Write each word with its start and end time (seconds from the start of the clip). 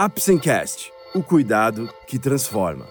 Apsencast, 0.00 0.92
o 1.12 1.24
cuidado 1.24 1.92
que 2.06 2.20
transforma. 2.20 2.86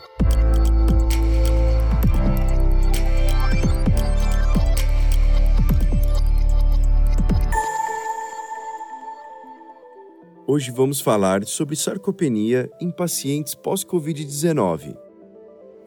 Hoje 10.46 10.70
vamos 10.70 11.00
falar 11.00 11.46
sobre 11.46 11.78
sarcopenia 11.78 12.70
em 12.82 12.92
pacientes 12.92 13.56
pós-Covid-19. 13.56 15.07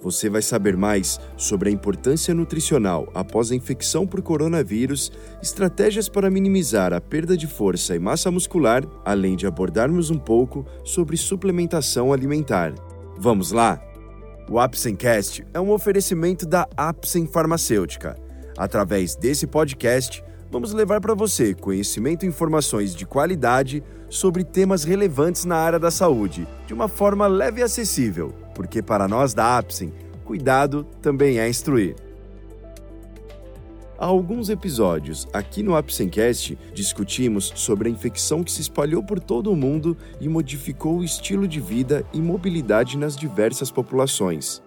Você 0.03 0.31
vai 0.31 0.41
saber 0.41 0.79
mais 0.79 1.21
sobre 1.37 1.69
a 1.69 1.73
importância 1.73 2.33
nutricional 2.33 3.11
após 3.15 3.53
a 3.53 3.55
infecção 3.55 4.07
por 4.07 4.23
coronavírus, 4.23 5.13
estratégias 5.43 6.09
para 6.09 6.31
minimizar 6.31 6.95
a 6.95 7.01
perda 7.01 7.37
de 7.37 7.47
força 7.47 7.95
e 7.95 7.99
massa 7.99 8.31
muscular, 8.31 8.83
além 9.05 9.37
de 9.37 9.47
abordarmos 9.47 10.09
um 10.11 10.19
pouco 10.19 10.65
sobre 10.85 11.19
suplementação 11.19 12.15
alimentar. 12.15 12.73
Vamos 13.19 13.53
lá? 13.53 13.79
O 14.49 14.59
Apsencast 14.59 15.47
é 15.53 15.61
um 15.61 15.71
oferecimento 15.71 16.47
da 16.47 16.67
Apsen 16.77 17.27
Farmacêutica. 17.27 18.17
Através 18.57 19.15
desse 19.15 19.47
podcast, 19.47 20.25
vamos 20.51 20.73
levar 20.73 21.01
para 21.03 21.15
você 21.15 21.55
conhecimento 21.55 22.25
e 22.25 22.29
informações 22.29 22.95
de 22.95 23.05
qualidade 23.05 23.85
sobre 24.09 24.45
temas 24.45 24.83
relevantes 24.83 25.45
na 25.45 25.57
área 25.57 25.79
da 25.79 25.91
saúde, 25.91 26.49
de 26.67 26.73
uma 26.73 26.89
forma 26.89 27.27
leve 27.27 27.61
e 27.61 27.63
acessível 27.63 28.40
porque 28.55 28.83
para 28.83 29.09
nós 29.09 29.35
da 29.35 29.59
Apsen, 29.59 29.93
cuidado 30.25 30.85
também 31.03 31.39
é 31.39 31.49
instruir. 31.49 31.97
Há 33.99 34.07
alguns 34.07 34.49
episódios, 34.49 35.29
aqui 35.33 35.63
no 35.63 35.77
Apsencast, 35.77 36.59
discutimos 36.73 37.53
sobre 37.55 37.89
a 37.89 37.93
infecção 37.93 38.43
que 38.43 38.51
se 38.51 38.63
espalhou 38.63 39.03
por 39.03 39.21
todo 39.21 39.53
o 39.53 39.57
mundo 39.57 39.97
e 40.19 40.29
modificou 40.29 40.99
o 40.99 41.05
estilo 41.05 41.47
de 41.47 41.61
vida 41.61 42.05
e 42.13 42.21
mobilidade 42.21 42.97
nas 42.97 43.15
diversas 43.15 43.71
populações 43.71 44.63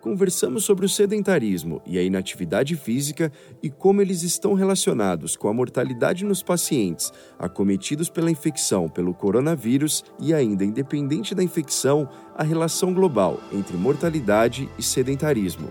conversamos 0.00 0.64
sobre 0.64 0.86
o 0.86 0.88
sedentarismo 0.88 1.82
e 1.86 1.98
a 1.98 2.02
inatividade 2.02 2.74
física 2.76 3.30
e 3.62 3.68
como 3.68 4.00
eles 4.00 4.22
estão 4.22 4.54
relacionados 4.54 5.36
com 5.36 5.48
a 5.48 5.52
mortalidade 5.52 6.24
nos 6.24 6.42
pacientes 6.42 7.12
acometidos 7.38 8.08
pela 8.08 8.30
infecção 8.30 8.88
pelo 8.88 9.14
coronavírus 9.14 10.02
e 10.18 10.32
ainda 10.32 10.64
independente 10.64 11.34
da 11.34 11.42
infecção, 11.42 12.08
a 12.34 12.42
relação 12.42 12.92
global 12.94 13.38
entre 13.52 13.76
mortalidade 13.76 14.68
e 14.78 14.82
sedentarismo. 14.82 15.68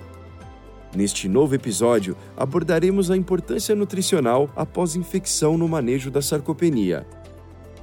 Neste 0.96 1.28
novo 1.28 1.54
episódio, 1.54 2.16
abordaremos 2.36 3.12
a 3.12 3.18
importância 3.18 3.76
nutricional 3.76 4.50
após 4.56 4.96
infecção 4.96 5.58
no 5.58 5.68
manejo 5.68 6.10
da 6.10 6.22
sarcopenia. 6.22 7.06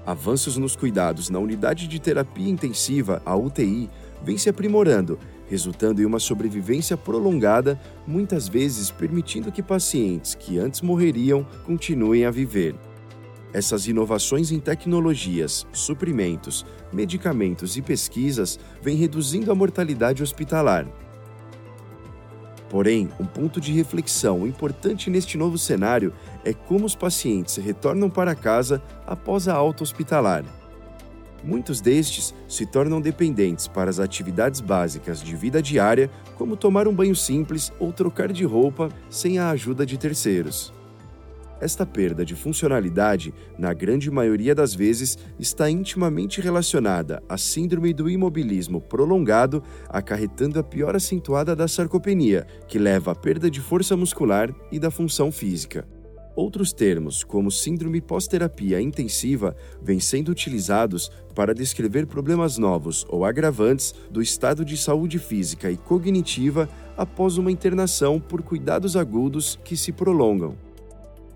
Avanços 0.05 0.57
nos 0.57 0.77
cuidados 0.77 1.31
na 1.31 1.39
unidade 1.39 1.89
de 1.89 2.01
terapia 2.01 2.49
intensiva, 2.49 3.23
a 3.25 3.37
UTI, 3.37 3.91
vem 4.23 4.39
se 4.39 4.49
aprimorando 4.49 5.19
resultando 5.49 6.03
em 6.03 6.05
uma 6.05 6.19
sobrevivência 6.19 6.97
prolongada, 6.97 7.81
muitas 8.07 8.49
vezes 8.49 8.91
permitindo 8.91 9.53
que 9.53 9.63
pacientes 9.63 10.35
que 10.35 10.59
antes 10.59 10.81
morreriam 10.81 11.47
continuem 11.65 12.25
a 12.25 12.31
viver. 12.31 12.75
Essas 13.53 13.87
inovações 13.87 14.51
em 14.51 14.61
tecnologias, 14.61 15.67
suprimentos, 15.73 16.67
medicamentos 16.93 17.77
e 17.77 17.83
pesquisas 17.83 18.59
vêm 18.83 18.97
reduzindo 18.97 19.51
a 19.51 19.55
mortalidade 19.55 20.23
hospitalar. 20.23 20.87
Porém, 22.69 23.09
um 23.19 23.25
ponto 23.25 23.61
de 23.61 23.73
reflexão 23.73 24.47
importante 24.47 25.09
neste 25.09 25.39
novo 25.39 25.57
cenário 25.57 26.13
é 26.45 26.53
como 26.53 26.85
os 26.85 26.97
pacientes 26.97 27.57
retornam 27.57 28.11
para 28.11 28.35
casa 28.35 28.83
após 29.07 29.47
a 29.49 29.55
alta 29.55 29.85
hospitalar. 29.85 30.45
Muitos 31.45 31.81
destes 31.81 32.35
se 32.49 32.67
tornam 32.67 33.01
dependentes 33.01 33.69
para 33.69 33.91
as 33.91 34.01
atividades 34.01 34.61
básicas 34.61 35.23
de 35.23 35.37
vida 35.37 35.63
diária, 35.63 36.11
como 36.37 36.57
tomar 36.57 36.89
um 36.89 36.95
banho 36.95 37.15
simples 37.15 37.73
ou 37.79 37.93
trocar 37.93 38.33
de 38.33 38.45
roupa 38.45 38.89
sem 39.09 39.39
a 39.39 39.51
ajuda 39.51 39.87
de 39.87 39.97
terceiros. 39.97 40.73
Esta 41.59 41.87
perda 41.87 42.25
de 42.25 42.35
funcionalidade, 42.35 43.33
na 43.59 43.73
grande 43.73 44.11
maioria 44.11 44.55
das 44.55 44.75
vezes, 44.75 45.17
está 45.39 45.71
intimamente 45.71 46.41
relacionada 46.41 47.23
à 47.29 47.39
síndrome 47.39 47.95
do 47.95 48.11
imobilismo 48.11 48.81
prolongado, 48.81 49.63
acarretando 49.89 50.59
a 50.59 50.63
pior 50.63 50.95
acentuada 50.95 51.57
da 51.57 51.67
sarcopenia, 51.67 52.47
que 52.69 52.79
leva 52.79 53.13
à 53.13 53.15
perda 53.15 53.51
de 53.51 53.61
força 53.61 53.97
muscular 53.97 54.55
e 54.71 54.79
da 54.79 54.91
função 54.91 55.33
física. 55.33 55.89
Outros 56.37 56.71
termos, 56.71 57.25
como 57.25 57.51
síndrome 57.51 57.99
pós-terapia 57.99 58.79
intensiva, 58.79 59.57
vêm 59.83 59.99
sendo 59.99 60.29
utilizados 60.29 61.11
para 61.35 61.55
descrever 61.55 62.07
problemas 62.07 62.59
novos 62.59 63.07
ou 63.09 63.25
agravantes 63.25 63.95
do 64.11 64.21
estado 64.21 64.63
de 64.63 64.77
saúde 64.77 65.19
física 65.19 65.71
e 65.71 65.79
cognitiva 65.79 66.69
após 66.95 67.39
uma 67.39 67.51
internação 67.51 68.21
por 68.21 68.43
cuidados 68.43 68.99
agudos 68.99 69.59
que 69.65 69.79
se 69.79 69.93
prolongam. 69.93 70.55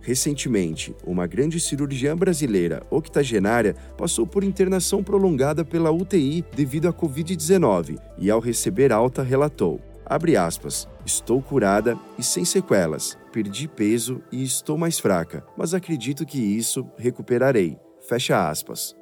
Recentemente, 0.03 0.95
uma 1.03 1.27
grande 1.27 1.59
cirurgiã 1.59 2.15
brasileira 2.15 2.83
octogenária 2.91 3.75
passou 3.97 4.27
por 4.27 4.45
internação 4.45 5.03
prolongada 5.03 5.65
pela 5.65 5.91
UTI 5.91 6.45
devido 6.55 6.89
à 6.89 6.93
Covid-19 6.93 7.99
e, 8.19 8.31
ao 8.31 8.39
receber 8.39 8.93
alta, 8.93 9.23
relatou: 9.23 9.81
Abre 10.11 10.37
aspas. 10.37 10.89
Estou 11.07 11.41
curada 11.41 11.97
e 12.19 12.23
sem 12.25 12.45
sequelas. 12.45 13.17
Perdi 13.31 13.69
peso 13.69 14.21
e 14.33 14.43
estou 14.43 14.77
mais 14.77 14.99
fraca, 14.99 15.45
mas 15.57 15.73
acredito 15.73 16.27
que 16.27 16.37
isso 16.37 16.85
recuperarei. 16.99 17.79
Fecha 18.09 18.51
aspas. 18.51 18.97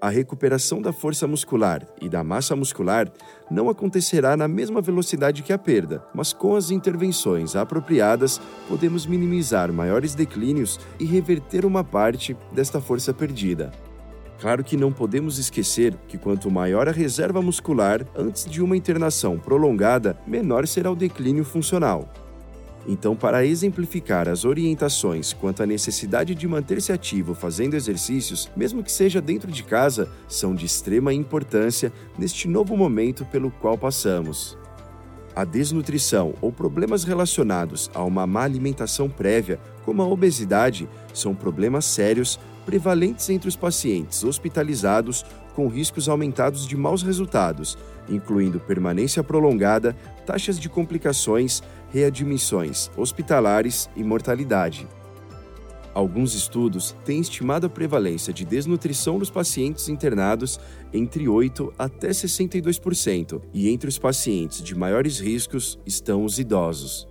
A 0.00 0.08
recuperação 0.08 0.80
da 0.80 0.92
força 0.92 1.26
muscular 1.26 1.84
e 2.00 2.08
da 2.08 2.22
massa 2.22 2.54
muscular 2.54 3.10
não 3.50 3.68
acontecerá 3.68 4.36
na 4.36 4.46
mesma 4.46 4.80
velocidade 4.80 5.42
que 5.42 5.52
a 5.52 5.58
perda, 5.58 6.06
mas 6.14 6.32
com 6.32 6.54
as 6.54 6.70
intervenções 6.70 7.56
apropriadas 7.56 8.40
podemos 8.68 9.04
minimizar 9.04 9.72
maiores 9.72 10.14
declínios 10.14 10.78
e 11.00 11.04
reverter 11.04 11.66
uma 11.66 11.82
parte 11.82 12.36
desta 12.52 12.80
força 12.80 13.12
perdida. 13.12 13.72
Claro 14.38 14.62
que 14.62 14.76
não 14.76 14.92
podemos 14.92 15.38
esquecer 15.38 15.94
que 16.06 16.18
quanto 16.18 16.50
maior 16.50 16.88
a 16.88 16.92
reserva 16.92 17.40
muscular 17.40 18.06
antes 18.14 18.44
de 18.44 18.62
uma 18.62 18.76
internação 18.76 19.38
prolongada, 19.38 20.18
menor 20.26 20.66
será 20.66 20.90
o 20.90 20.96
declínio 20.96 21.44
funcional. 21.44 22.12
Então, 22.88 23.16
para 23.16 23.44
exemplificar 23.44 24.28
as 24.28 24.44
orientações 24.44 25.32
quanto 25.32 25.62
à 25.62 25.66
necessidade 25.66 26.34
de 26.34 26.46
manter-se 26.46 26.92
ativo 26.92 27.34
fazendo 27.34 27.74
exercícios, 27.74 28.48
mesmo 28.56 28.82
que 28.82 28.92
seja 28.92 29.20
dentro 29.20 29.50
de 29.50 29.64
casa, 29.64 30.08
são 30.28 30.54
de 30.54 30.66
extrema 30.66 31.12
importância 31.12 31.92
neste 32.16 32.46
novo 32.46 32.76
momento 32.76 33.24
pelo 33.24 33.50
qual 33.50 33.76
passamos. 33.76 34.56
A 35.34 35.44
desnutrição 35.44 36.34
ou 36.40 36.52
problemas 36.52 37.04
relacionados 37.04 37.90
a 37.92 38.04
uma 38.04 38.26
má 38.26 38.44
alimentação 38.44 39.08
prévia, 39.08 39.58
como 39.84 40.00
a 40.00 40.06
obesidade, 40.06 40.88
são 41.12 41.34
problemas 41.34 41.84
sérios 41.84 42.38
prevalentes 42.66 43.30
entre 43.30 43.48
os 43.48 43.56
pacientes 43.56 44.24
hospitalizados 44.24 45.24
com 45.54 45.68
riscos 45.68 46.08
aumentados 46.08 46.66
de 46.66 46.76
maus 46.76 47.02
resultados, 47.02 47.78
incluindo 48.08 48.60
permanência 48.60 49.22
prolongada, 49.22 49.96
taxas 50.26 50.58
de 50.58 50.68
complicações, 50.68 51.62
readmissões 51.90 52.90
hospitalares 52.96 53.88
e 53.96 54.04
mortalidade. 54.04 54.86
Alguns 55.94 56.34
estudos 56.34 56.94
têm 57.06 57.20
estimado 57.20 57.66
a 57.66 57.70
prevalência 57.70 58.30
de 58.30 58.44
desnutrição 58.44 59.18
nos 59.18 59.30
pacientes 59.30 59.88
internados 59.88 60.60
entre 60.92 61.26
8 61.26 61.72
até 61.78 62.10
62%, 62.10 63.40
e 63.54 63.70
entre 63.70 63.88
os 63.88 63.98
pacientes 63.98 64.62
de 64.62 64.74
maiores 64.74 65.18
riscos 65.18 65.78
estão 65.86 66.22
os 66.22 66.38
idosos. 66.38 67.08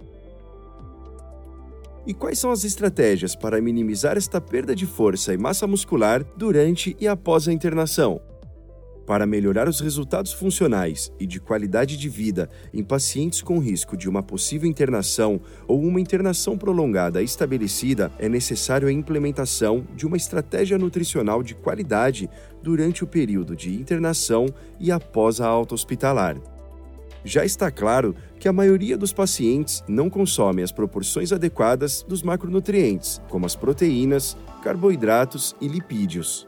E 2.07 2.13
quais 2.13 2.37
são 2.37 2.51
as 2.51 2.63
estratégias 2.63 3.35
para 3.35 3.59
minimizar 3.59 4.15
esta 4.15 4.39
perda 4.39 4.75
de 4.75 4.85
força 4.85 5.33
e 5.33 5.37
massa 5.37 5.65
muscular 5.65 6.23
durante 6.37 6.95
e 6.99 7.07
após 7.07 7.47
a 7.47 7.53
internação? 7.53 8.21
Para 9.07 9.25
melhorar 9.25 9.67
os 9.67 9.79
resultados 9.79 10.33
funcionais 10.33 11.11
e 11.19 11.27
de 11.27 11.39
qualidade 11.39 11.97
de 11.97 12.09
vida 12.09 12.49
em 12.73 12.83
pacientes 12.83 13.41
com 13.41 13.59
risco 13.59 13.95
de 13.95 14.09
uma 14.09 14.23
possível 14.23 14.69
internação 14.69 15.39
ou 15.67 15.79
uma 15.79 16.01
internação 16.01 16.57
prolongada 16.57 17.21
estabelecida, 17.21 18.11
é 18.19 18.27
necessário 18.27 18.87
a 18.87 18.91
implementação 18.91 19.85
de 19.95 20.05
uma 20.07 20.17
estratégia 20.17 20.77
nutricional 20.77 21.43
de 21.43 21.53
qualidade 21.53 22.29
durante 22.63 23.03
o 23.03 23.07
período 23.07 23.55
de 23.55 23.73
internação 23.75 24.47
e 24.79 24.91
após 24.91 25.39
a 25.39 25.47
alta 25.47 25.75
hospitalar 25.75 26.54
já 27.25 27.43
está 27.43 27.71
claro 27.71 28.15
que 28.39 28.47
a 28.47 28.53
maioria 28.53 28.95
dos 28.97 29.11
pacientes 29.11 29.83
não 29.87 30.09
consome 30.09 30.61
as 30.61 30.71
proporções 30.71 31.33
adequadas 31.33 32.05
dos 32.07 32.21
macronutrientes, 32.21 33.19
como 33.27 33.45
as 33.45 33.55
proteínas, 33.55 34.37
carboidratos 34.63 35.55
e 35.59 35.67
lipídios. 35.67 36.47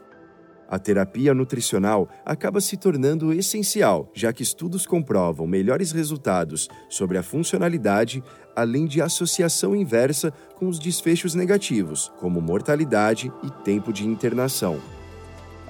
A 0.70 0.78
terapia 0.78 1.34
nutricional 1.34 2.08
acaba 2.24 2.60
se 2.60 2.76
tornando 2.76 3.32
essencial, 3.32 4.10
já 4.14 4.32
que 4.32 4.42
estudos 4.42 4.86
comprovam 4.86 5.46
melhores 5.46 5.92
resultados 5.92 6.68
sobre 6.90 7.16
a 7.16 7.22
funcionalidade, 7.22 8.22
além 8.54 8.84
de 8.84 9.00
associação 9.00 9.74
inversa 9.74 10.30
com 10.56 10.68
os 10.68 10.78
desfechos 10.78 11.34
negativos, 11.34 12.12
como 12.18 12.40
mortalidade 12.40 13.32
e 13.42 13.50
tempo 13.64 13.92
de 13.92 14.06
internação. 14.06 14.78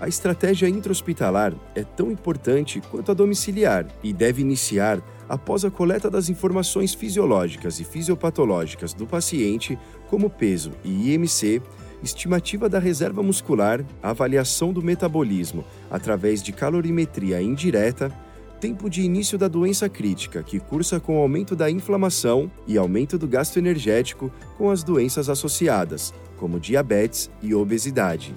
A 0.00 0.06
estratégia 0.06 0.68
intra-hospitalar 0.68 1.52
é 1.74 1.82
tão 1.82 2.10
importante 2.10 2.80
quanto 2.80 3.10
a 3.10 3.14
domiciliar 3.14 3.84
e 4.02 4.12
deve 4.12 4.40
iniciar 4.40 5.02
após 5.28 5.64
a 5.64 5.70
coleta 5.70 6.08
das 6.08 6.28
informações 6.28 6.94
fisiológicas 6.94 7.80
e 7.80 7.84
fisiopatológicas 7.84 8.94
do 8.94 9.06
paciente, 9.06 9.76
como 10.08 10.30
peso 10.30 10.70
e 10.84 11.12
IMC, 11.12 11.60
estimativa 12.00 12.68
da 12.68 12.78
reserva 12.78 13.24
muscular, 13.24 13.84
avaliação 14.00 14.72
do 14.72 14.80
metabolismo 14.80 15.64
através 15.90 16.44
de 16.44 16.52
calorimetria 16.52 17.42
indireta, 17.42 18.12
tempo 18.60 18.88
de 18.88 19.02
início 19.02 19.36
da 19.36 19.48
doença 19.48 19.88
crítica, 19.88 20.44
que 20.44 20.60
cursa 20.60 21.00
com 21.00 21.18
aumento 21.18 21.56
da 21.56 21.68
inflamação 21.68 22.50
e 22.68 22.78
aumento 22.78 23.18
do 23.18 23.26
gasto 23.26 23.56
energético 23.56 24.30
com 24.56 24.70
as 24.70 24.84
doenças 24.84 25.28
associadas, 25.28 26.14
como 26.36 26.60
diabetes 26.60 27.28
e 27.42 27.52
obesidade. 27.52 28.34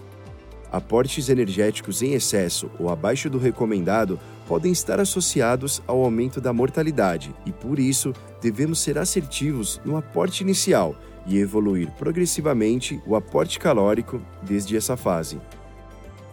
Aportes 0.71 1.27
energéticos 1.27 2.01
em 2.01 2.13
excesso 2.13 2.71
ou 2.79 2.89
abaixo 2.89 3.29
do 3.29 3.37
recomendado 3.37 4.17
podem 4.47 4.71
estar 4.71 5.01
associados 5.01 5.81
ao 5.85 6.01
aumento 6.01 6.39
da 6.39 6.53
mortalidade 6.53 7.35
e, 7.45 7.51
por 7.51 7.77
isso, 7.77 8.13
devemos 8.41 8.79
ser 8.79 8.97
assertivos 8.97 9.81
no 9.83 9.97
aporte 9.97 10.41
inicial 10.41 10.95
e 11.27 11.37
evoluir 11.37 11.91
progressivamente 11.91 13.01
o 13.05 13.17
aporte 13.17 13.59
calórico 13.59 14.21
desde 14.41 14.77
essa 14.77 14.95
fase. 14.95 15.41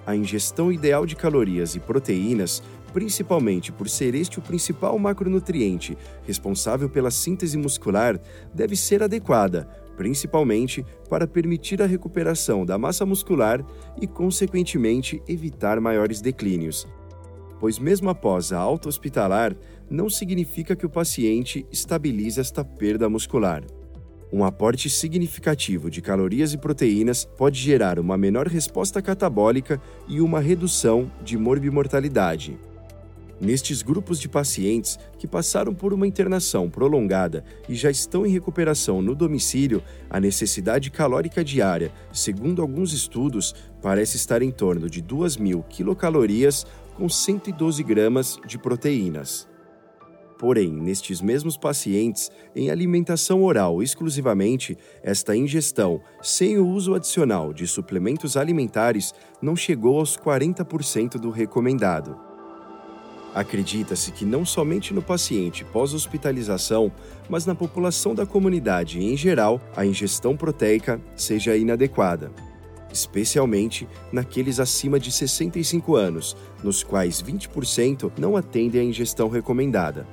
A 0.06 0.14
ingestão 0.14 0.73
ideal 0.73 1.05
de 1.05 1.17
calorias 1.17 1.75
e 1.75 1.81
proteínas, 1.81 2.62
principalmente 2.93 3.73
por 3.73 3.88
ser 3.88 4.14
este 4.14 4.38
o 4.38 4.43
principal 4.43 4.96
macronutriente 4.99 5.99
responsável 6.25 6.88
pela 6.88 7.11
síntese 7.11 7.58
muscular, 7.58 8.19
deve 8.55 8.76
ser 8.76 9.02
adequada, 9.02 9.69
principalmente 9.99 10.87
para 11.11 11.27
permitir 11.27 11.83
a 11.83 11.87
recuperação 11.87 12.65
da 12.65 12.79
massa 12.79 13.05
muscular 13.05 13.67
e, 14.00 14.06
consequentemente, 14.06 15.21
evitar 15.27 15.81
maiores 15.81 16.21
declínios. 16.21 16.87
Pois, 17.59 17.81
mesmo 17.81 18.09
após 18.09 18.53
a 18.53 18.59
alta 18.59 18.89
hospitalar, 18.89 19.56
não 19.91 20.09
significa 20.09 20.77
que 20.77 20.87
o 20.87 20.91
paciente 20.91 21.67
estabilize 21.73 22.41
esta 22.41 22.65
perda 22.65 23.09
muscular. 23.09 23.65
Um 24.33 24.45
aporte 24.45 24.89
significativo 24.89 25.91
de 25.91 26.00
calorias 26.00 26.53
e 26.53 26.59
proteínas 26.59 27.25
pode 27.25 27.59
gerar 27.59 27.99
uma 27.99 28.17
menor 28.17 28.47
resposta 28.47 29.03
catabólica 29.03 29.81
e 30.06 30.21
uma 30.21 30.39
redução 30.39 31.11
de 31.25 31.37
morbimortalidade. 31.37 32.56
Nestes 33.40 33.82
grupos 33.82 34.19
de 34.19 34.29
pacientes 34.29 34.99
que 35.17 35.26
passaram 35.26 35.73
por 35.73 35.93
uma 35.93 36.06
internação 36.06 36.69
prolongada 36.69 37.44
e 37.69 37.75
já 37.75 37.88
estão 37.88 38.26
em 38.26 38.31
recuperação 38.31 39.00
no 39.00 39.14
domicílio, 39.14 39.81
a 40.11 40.19
necessidade 40.19 40.90
calórica 40.90 41.44
diária, 41.44 41.93
segundo 42.12 42.61
alguns 42.61 42.93
estudos, 42.93 43.55
parece 43.81 44.17
estar 44.17 44.43
em 44.43 44.50
torno 44.50 44.90
de 44.90 45.00
2.000 45.00 45.64
quilocalorias 45.69 46.67
com 46.96 47.08
112 47.08 47.82
gramas 47.85 48.40
de 48.44 48.58
proteínas. 48.58 49.46
Porém, 50.37 50.70
nestes 50.70 51.20
mesmos 51.20 51.56
pacientes, 51.56 52.31
em 52.55 52.70
alimentação 52.70 53.43
oral 53.43 53.82
exclusivamente, 53.82 54.76
esta 55.02 55.37
ingestão, 55.37 56.00
sem 56.23 56.58
o 56.58 56.67
uso 56.67 56.94
adicional 56.94 57.52
de 57.52 57.67
suplementos 57.67 58.37
alimentares, 58.37 59.12
não 59.43 59.55
chegou 59.56 59.99
aos 59.99 60.17
40% 60.17 61.19
do 61.19 61.31
recomendado. 61.31 62.27
Acredita-se 63.38 64.11
que 64.11 64.25
não 64.25 64.44
somente 64.44 64.93
no 64.93 65.00
paciente 65.00 65.64
pós-hospitalização, 65.64 66.90
mas 67.29 67.46
na 67.46 67.55
população 67.55 68.12
da 68.12 68.26
comunidade 68.26 68.99
em 68.99 69.17
geral, 69.17 69.61
a 69.76 69.87
ingestão 69.87 70.37
proteica 70.37 71.00
seja 71.14 71.56
inadequada, 71.56 72.32
especialmente 72.93 73.88
naqueles 74.11 74.58
acima 74.58 74.99
de 74.99 75.12
65 75.12 75.94
anos, 75.94 76.37
nos 76.64 76.82
quais 76.82 77.23
20% 77.23 78.11
não 78.19 78.37
atendem 78.37 78.81
à 78.81 78.85
ingestão 78.85 79.29
recomendada. 79.29 80.05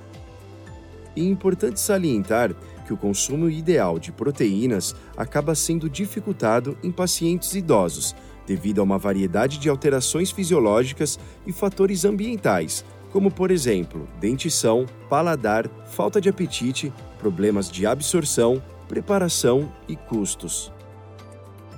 E 1.16 1.22
é 1.22 1.26
importante 1.26 1.80
salientar 1.80 2.54
que 2.86 2.94
o 2.94 2.98
consumo 2.98 3.50
ideal 3.50 3.98
de 3.98 4.12
proteínas 4.12 4.96
acaba 5.18 5.56
sendo 5.56 5.90
dificultado 5.90 6.78
em 6.84 6.92
pacientes 6.92 7.56
idosos, 7.56 8.16
devido 8.46 8.82
a 8.82 8.84
uma 8.84 9.00
variedade 9.00 9.58
de 9.58 9.68
alterações 9.68 10.30
fisiológicas 10.30 11.18
e 11.48 11.52
fatores 11.52 12.06
ambientais, 12.06 12.86
como 13.16 13.32
por 13.32 13.50
exemplo 13.50 14.10
dentição, 14.20 14.86
paladar, 15.10 15.70
falta 15.86 16.20
de 16.20 16.28
apetite, 16.28 16.92
problemas 17.18 17.72
de 17.72 17.86
absorção, 17.86 18.62
preparação 18.90 19.72
e 19.88 19.96
custos. 19.96 20.70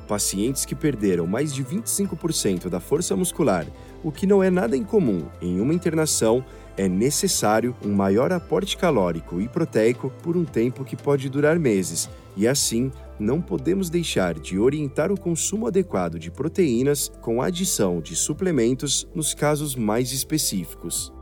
Pacientes 0.07 0.65
que 0.65 0.73
perderam 0.73 1.27
mais 1.27 1.53
de 1.53 1.63
25% 1.63 2.69
da 2.69 2.79
força 2.79 3.15
muscular, 3.15 3.67
o 4.03 4.11
que 4.11 4.25
não 4.25 4.41
é 4.41 4.49
nada 4.49 4.75
incomum 4.75 5.27
em 5.39 5.61
uma 5.61 5.75
internação, 5.75 6.43
é 6.75 6.87
necessário 6.87 7.75
um 7.85 7.93
maior 7.93 8.33
aporte 8.33 8.75
calórico 8.75 9.39
e 9.39 9.47
proteico 9.47 10.11
por 10.23 10.35
um 10.35 10.43
tempo 10.43 10.83
que 10.83 10.95
pode 10.95 11.29
durar 11.29 11.59
meses, 11.59 12.09
e 12.35 12.47
assim 12.47 12.91
não 13.19 13.39
podemos 13.39 13.91
deixar 13.91 14.33
de 14.33 14.57
orientar 14.57 15.11
o 15.11 15.19
consumo 15.19 15.67
adequado 15.67 16.17
de 16.17 16.31
proteínas 16.31 17.11
com 17.21 17.43
adição 17.43 18.01
de 18.01 18.15
suplementos 18.15 19.07
nos 19.13 19.35
casos 19.35 19.75
mais 19.75 20.11
específicos. 20.11 21.15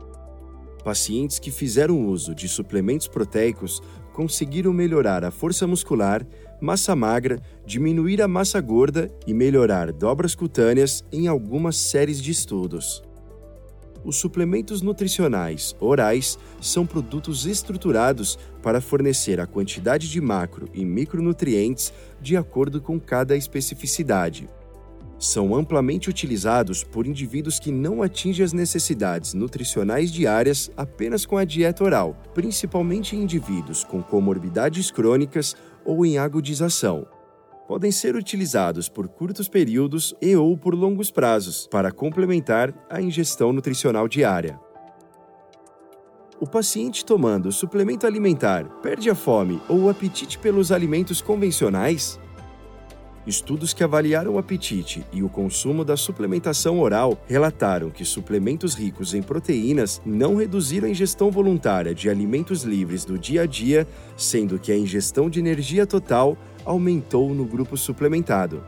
Pacientes 0.86 1.40
que 1.40 1.50
fizeram 1.50 2.06
uso 2.06 2.32
de 2.32 2.48
suplementos 2.48 3.08
proteicos 3.08 3.82
conseguiram 4.12 4.72
melhorar 4.72 5.24
a 5.24 5.32
força 5.32 5.66
muscular, 5.66 6.24
massa 6.60 6.94
magra, 6.94 7.42
diminuir 7.66 8.22
a 8.22 8.28
massa 8.28 8.60
gorda 8.60 9.10
e 9.26 9.34
melhorar 9.34 9.90
dobras 9.90 10.36
cutâneas 10.36 11.04
em 11.10 11.26
algumas 11.26 11.74
séries 11.76 12.22
de 12.22 12.30
estudos. 12.30 13.02
Os 14.04 14.14
suplementos 14.14 14.80
nutricionais 14.80 15.74
orais 15.80 16.38
são 16.60 16.86
produtos 16.86 17.46
estruturados 17.46 18.38
para 18.62 18.80
fornecer 18.80 19.40
a 19.40 19.46
quantidade 19.46 20.08
de 20.08 20.20
macro 20.20 20.68
e 20.72 20.84
micronutrientes 20.84 21.92
de 22.20 22.36
acordo 22.36 22.80
com 22.80 23.00
cada 23.00 23.36
especificidade 23.36 24.48
são 25.18 25.54
amplamente 25.54 26.10
utilizados 26.10 26.84
por 26.84 27.06
indivíduos 27.06 27.58
que 27.58 27.72
não 27.72 28.02
atingem 28.02 28.44
as 28.44 28.52
necessidades 28.52 29.34
nutricionais 29.34 30.12
diárias 30.12 30.70
apenas 30.76 31.24
com 31.24 31.38
a 31.38 31.44
dieta 31.44 31.84
oral, 31.84 32.16
principalmente 32.34 33.16
em 33.16 33.22
indivíduos 33.22 33.82
com 33.82 34.02
comorbidades 34.02 34.90
crônicas 34.90 35.56
ou 35.84 36.04
em 36.04 36.18
agudização. 36.18 37.06
Podem 37.66 37.90
ser 37.90 38.14
utilizados 38.14 38.88
por 38.88 39.08
curtos 39.08 39.48
períodos 39.48 40.14
e 40.20 40.36
ou 40.36 40.56
por 40.56 40.74
longos 40.74 41.10
prazos 41.10 41.66
para 41.66 41.90
complementar 41.90 42.72
a 42.88 43.00
ingestão 43.00 43.52
nutricional 43.52 44.06
diária. 44.06 44.60
O 46.38 46.46
paciente 46.46 47.04
tomando 47.04 47.50
suplemento 47.50 48.06
alimentar 48.06 48.66
perde 48.82 49.08
a 49.08 49.14
fome 49.14 49.60
ou 49.68 49.84
o 49.84 49.88
apetite 49.88 50.38
pelos 50.38 50.70
alimentos 50.70 51.22
convencionais? 51.22 52.20
Estudos 53.26 53.74
que 53.74 53.82
avaliaram 53.82 54.34
o 54.34 54.38
apetite 54.38 55.04
e 55.12 55.20
o 55.20 55.28
consumo 55.28 55.84
da 55.84 55.96
suplementação 55.96 56.78
oral 56.78 57.20
relataram 57.26 57.90
que 57.90 58.04
suplementos 58.04 58.74
ricos 58.74 59.14
em 59.14 59.22
proteínas 59.22 60.00
não 60.06 60.36
reduziram 60.36 60.86
a 60.86 60.90
ingestão 60.90 61.28
voluntária 61.28 61.92
de 61.92 62.08
alimentos 62.08 62.62
livres 62.62 63.04
do 63.04 63.18
dia 63.18 63.42
a 63.42 63.46
dia, 63.46 63.84
sendo 64.16 64.60
que 64.60 64.70
a 64.70 64.78
ingestão 64.78 65.28
de 65.28 65.40
energia 65.40 65.84
total 65.84 66.38
aumentou 66.64 67.34
no 67.34 67.44
grupo 67.44 67.76
suplementado. 67.76 68.62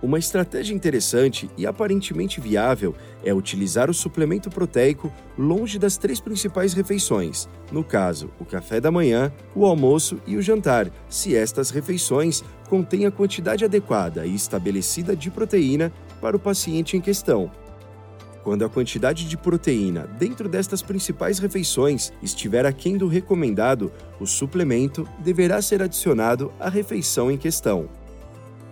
Uma 0.00 0.18
estratégia 0.18 0.74
interessante 0.74 1.48
e 1.56 1.64
aparentemente 1.64 2.40
viável 2.40 2.92
é 3.24 3.32
utilizar 3.32 3.88
o 3.88 3.94
suplemento 3.94 4.50
proteico 4.50 5.12
longe 5.38 5.78
das 5.78 5.96
três 5.96 6.20
principais 6.20 6.72
refeições, 6.72 7.48
no 7.70 7.84
caso, 7.84 8.28
o 8.40 8.44
café 8.44 8.80
da 8.80 8.90
manhã, 8.90 9.32
o 9.54 9.64
almoço 9.64 10.20
e 10.26 10.36
o 10.36 10.42
jantar, 10.42 10.90
se 11.08 11.36
estas 11.36 11.70
refeições 11.70 12.42
contêm 12.72 13.04
a 13.04 13.10
quantidade 13.10 13.66
adequada 13.66 14.24
e 14.24 14.34
estabelecida 14.34 15.14
de 15.14 15.30
proteína 15.30 15.92
para 16.22 16.34
o 16.34 16.40
paciente 16.40 16.96
em 16.96 17.02
questão. 17.02 17.50
Quando 18.42 18.64
a 18.64 18.68
quantidade 18.70 19.28
de 19.28 19.36
proteína 19.36 20.06
dentro 20.18 20.48
destas 20.48 20.80
principais 20.80 21.38
refeições 21.38 22.14
estiver 22.22 22.64
aquém 22.64 22.96
do 22.96 23.08
recomendado, 23.08 23.92
o 24.18 24.26
suplemento 24.26 25.06
deverá 25.18 25.60
ser 25.60 25.82
adicionado 25.82 26.50
à 26.58 26.70
refeição 26.70 27.30
em 27.30 27.36
questão. 27.36 27.90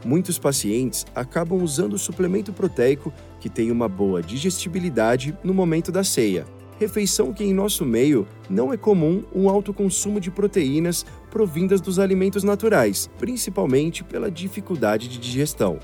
Muitos 0.03 0.39
pacientes 0.39 1.05
acabam 1.15 1.63
usando 1.63 1.93
o 1.93 1.99
suplemento 1.99 2.55
proteico 2.55 3.13
que 3.39 3.51
tem 3.51 3.71
uma 3.71 3.87
boa 3.87 4.23
digestibilidade 4.23 5.37
no 5.45 5.53
momento 5.53 5.93
da 5.93 6.03
ceia, 6.03 6.47
refeição 6.81 7.31
que 7.31 7.45
em 7.45 7.53
nosso 7.53 7.85
meio 7.85 8.27
não 8.49 8.73
é 8.73 8.77
comum 8.77 9.23
um 9.35 9.51
alto 9.51 9.73
consumo 9.75 10.19
de 10.19 10.31
proteínas 10.31 11.05
provindas 11.31 11.79
dos 11.79 11.99
alimentos 11.99 12.43
naturais, 12.43 13.11
principalmente 13.19 14.03
pela 14.03 14.31
dificuldade 14.31 15.07
de 15.07 15.19
digestão. 15.19 15.79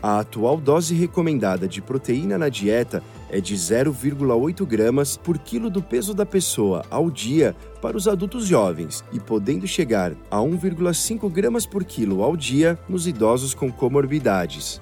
A 0.00 0.20
atual 0.20 0.58
dose 0.58 0.94
recomendada 0.94 1.66
de 1.66 1.82
proteína 1.82 2.38
na 2.38 2.48
dieta 2.48 3.02
é 3.28 3.40
de 3.40 3.56
0,8 3.56 4.64
gramas 4.64 5.16
por 5.16 5.36
quilo 5.36 5.68
do 5.68 5.82
peso 5.82 6.14
da 6.14 6.24
pessoa 6.24 6.84
ao 6.88 7.10
dia 7.10 7.56
para 7.82 7.96
os 7.96 8.06
adultos 8.06 8.46
jovens 8.46 9.02
e 9.12 9.18
podendo 9.18 9.66
chegar 9.66 10.12
a 10.30 10.36
1,5 10.36 11.28
gramas 11.28 11.66
por 11.66 11.82
quilo 11.82 12.22
ao 12.22 12.36
dia 12.36 12.78
nos 12.88 13.08
idosos 13.08 13.52
com 13.52 13.72
comorbidades. 13.72 14.80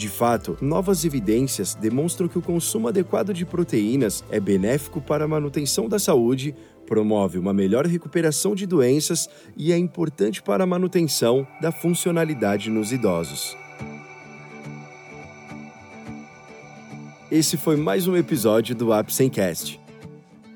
De 0.00 0.08
fato, 0.08 0.56
novas 0.62 1.04
evidências 1.04 1.74
demonstram 1.74 2.26
que 2.26 2.38
o 2.38 2.40
consumo 2.40 2.88
adequado 2.88 3.34
de 3.34 3.44
proteínas 3.44 4.24
é 4.30 4.40
benéfico 4.40 4.98
para 4.98 5.26
a 5.26 5.28
manutenção 5.28 5.90
da 5.90 5.98
saúde, 5.98 6.54
promove 6.86 7.38
uma 7.38 7.52
melhor 7.52 7.84
recuperação 7.84 8.54
de 8.54 8.64
doenças 8.64 9.28
e 9.54 9.74
é 9.74 9.76
importante 9.76 10.42
para 10.42 10.64
a 10.64 10.66
manutenção 10.66 11.46
da 11.60 11.70
funcionalidade 11.70 12.70
nos 12.70 12.92
idosos. 12.92 13.54
Esse 17.30 17.58
foi 17.58 17.76
mais 17.76 18.06
um 18.06 18.16
episódio 18.16 18.74
do 18.74 18.94
Apsencast. 18.94 19.78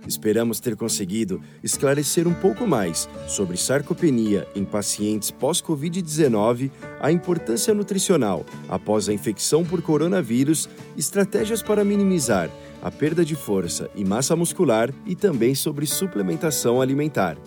Esperamos 0.07 0.61
ter 0.61 0.77
conseguido 0.77 1.41
esclarecer 1.63 2.29
um 2.29 2.35
pouco 2.35 2.67
mais 2.67 3.09
sobre 3.27 3.57
sarcopenia 3.57 4.47
em 4.55 4.65
pacientes 4.65 5.31
pós-Covid-19, 5.31 6.71
a 7.01 7.11
importância 7.11 7.73
nutricional 7.73 8.45
após 8.69 9.09
a 9.09 9.13
infecção 9.13 9.65
por 9.65 9.81
coronavírus, 9.83 10.69
estratégias 10.97 11.63
para 11.63 11.85
minimizar 11.85 12.51
a 12.83 12.91
perda 12.91 13.25
de 13.25 13.35
força 13.35 13.91
e 13.95 14.05
massa 14.05 14.37
muscular 14.37 14.93
e 15.07 15.17
também 15.17 15.55
sobre 15.55 15.87
suplementação 15.87 16.83
alimentar. 16.83 17.39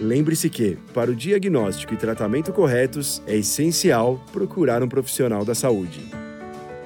Lembre-se 0.00 0.48
que, 0.48 0.78
para 0.94 1.10
o 1.10 1.14
diagnóstico 1.14 1.92
e 1.92 1.96
tratamento 1.98 2.50
corretos, 2.50 3.22
é 3.26 3.36
essencial 3.36 4.18
procurar 4.32 4.82
um 4.82 4.88
profissional 4.88 5.44
da 5.44 5.54
saúde. 5.54 6.00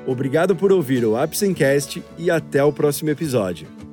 Obrigado 0.04 0.56
por 0.56 0.72
ouvir 0.72 1.04
o 1.04 1.16
Apsencast 1.16 2.02
e 2.18 2.28
até 2.28 2.64
o 2.64 2.72
próximo 2.72 3.10
episódio. 3.10 3.83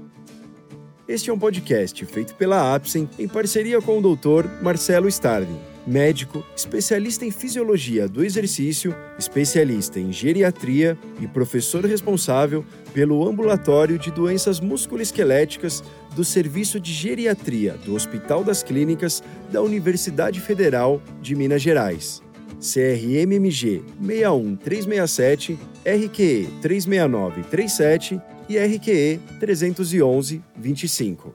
Este 1.11 1.29
é 1.29 1.33
um 1.33 1.37
podcast 1.37 2.05
feito 2.05 2.33
pela 2.35 2.73
Apsen 2.73 3.09
em 3.19 3.27
parceria 3.27 3.81
com 3.81 3.99
o 3.99 4.15
Dr. 4.15 4.47
Marcelo 4.61 5.09
Starling, 5.09 5.59
médico, 5.85 6.41
especialista 6.55 7.25
em 7.25 7.31
fisiologia 7.31 8.07
do 8.07 8.23
exercício, 8.23 8.95
especialista 9.19 9.99
em 9.99 10.13
geriatria 10.13 10.97
e 11.19 11.27
professor 11.27 11.83
responsável 11.83 12.63
pelo 12.93 13.27
ambulatório 13.27 13.99
de 13.99 14.09
doenças 14.09 14.61
musculoesqueléticas 14.61 15.83
do 16.15 16.23
Serviço 16.23 16.79
de 16.79 16.93
Geriatria 16.93 17.73
do 17.83 17.93
Hospital 17.93 18.41
das 18.41 18.63
Clínicas 18.63 19.21
da 19.51 19.61
Universidade 19.61 20.39
Federal 20.39 21.01
de 21.21 21.35
Minas 21.35 21.61
Gerais. 21.61 22.23
CRMMG 22.61 23.83
61367, 23.99 25.59
RQE 25.83 26.47
36937 26.61 28.21
e 28.47 28.57
RQE 28.59 29.19
311-25. 29.39 31.33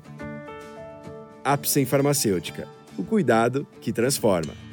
Apsen 1.45 1.85
Farmacêutica. 1.85 2.68
O 2.97 3.02
cuidado 3.04 3.66
que 3.80 3.92
transforma. 3.92 4.65